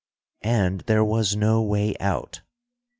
[0.43, 2.41] _And there was no way out!